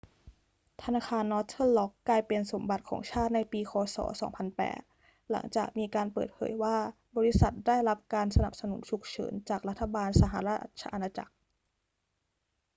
[0.81, 3.97] ธนาคารนอร์เทิร์นร็อกกลายเป็นสมบัติของชาติในปีค ศ.
[4.63, 6.77] 2008 หลังจากมีการเปิดเผยว่า
[7.17, 11.33] บริษัทได้รับการสนับสนุนฉุกเฉินจากรัฐบาลสหราชอาณาจักร